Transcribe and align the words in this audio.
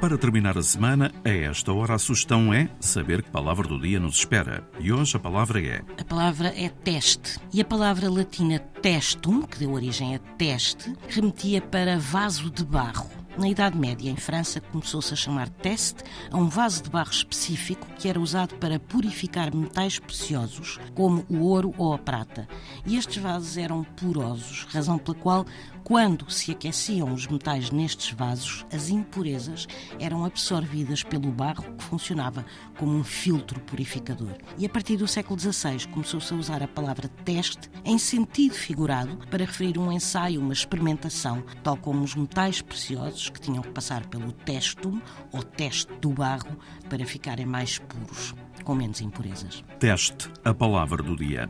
Para 0.00 0.16
terminar 0.16 0.56
a 0.56 0.62
semana, 0.62 1.12
a 1.22 1.28
esta 1.28 1.74
hora 1.74 1.94
a 1.94 1.98
sugestão 1.98 2.54
é 2.54 2.70
saber 2.80 3.22
que 3.22 3.28
palavra 3.28 3.68
do 3.68 3.78
dia 3.78 4.00
nos 4.00 4.16
espera. 4.16 4.66
E 4.78 4.90
hoje 4.90 5.14
a 5.14 5.20
palavra 5.20 5.60
é. 5.60 5.82
A 6.00 6.04
palavra 6.04 6.48
é 6.56 6.70
teste. 6.70 7.38
E 7.52 7.60
a 7.60 7.64
palavra 7.66 8.08
latina 8.08 8.58
testum, 8.58 9.42
que 9.42 9.58
deu 9.58 9.72
origem 9.72 10.14
a 10.14 10.18
teste, 10.18 10.94
remetia 11.06 11.60
para 11.60 11.98
vaso 11.98 12.50
de 12.50 12.64
barro. 12.64 13.19
Na 13.40 13.48
Idade 13.48 13.78
Média, 13.78 14.10
em 14.10 14.16
França, 14.16 14.60
começou-se 14.60 15.14
a 15.14 15.16
chamar 15.16 15.48
teste 15.48 16.04
a 16.30 16.36
um 16.36 16.46
vaso 16.46 16.82
de 16.82 16.90
barro 16.90 17.10
específico 17.10 17.86
que 17.98 18.06
era 18.06 18.20
usado 18.20 18.54
para 18.56 18.78
purificar 18.78 19.56
metais 19.56 19.98
preciosos, 19.98 20.78
como 20.94 21.24
o 21.26 21.38
ouro 21.38 21.72
ou 21.78 21.94
a 21.94 21.98
prata. 21.98 22.46
E 22.84 22.98
estes 22.98 23.16
vasos 23.16 23.56
eram 23.56 23.82
porosos, 23.82 24.66
razão 24.70 24.98
pela 24.98 25.16
qual, 25.16 25.46
quando 25.82 26.30
se 26.30 26.52
aqueciam 26.52 27.14
os 27.14 27.26
metais 27.26 27.70
nestes 27.70 28.10
vasos, 28.10 28.66
as 28.70 28.90
impurezas 28.90 29.66
eram 29.98 30.22
absorvidas 30.26 31.02
pelo 31.02 31.32
barro, 31.32 31.64
que 31.78 31.84
funcionava 31.84 32.44
como 32.76 32.94
um 32.94 33.02
filtro 33.02 33.58
purificador. 33.60 34.34
E 34.58 34.66
a 34.66 34.68
partir 34.68 34.98
do 34.98 35.08
século 35.08 35.40
XVI 35.40 35.88
começou-se 35.88 36.30
a 36.34 36.36
usar 36.36 36.62
a 36.62 36.68
palavra 36.68 37.08
teste 37.24 37.70
em 37.86 37.96
sentido 37.96 38.54
figurado 38.54 39.16
para 39.30 39.46
referir 39.46 39.78
um 39.78 39.90
ensaio, 39.90 40.42
uma 40.42 40.52
experimentação, 40.52 41.42
tal 41.62 41.78
como 41.78 42.04
os 42.04 42.14
metais 42.14 42.60
preciosos 42.60 43.29
que 43.30 43.40
tinham 43.40 43.62
que 43.62 43.70
passar 43.70 44.06
pelo 44.06 44.32
testum 44.32 45.00
ou 45.32 45.42
teste 45.42 45.92
do 46.00 46.10
barro 46.10 46.56
para 46.88 47.04
ficarem 47.06 47.46
mais 47.46 47.78
puros, 47.78 48.34
com 48.64 48.74
menos 48.74 49.00
impurezas. 49.00 49.64
Teste, 49.78 50.28
a 50.44 50.52
palavra 50.52 51.02
do 51.02 51.16
dia. 51.16 51.48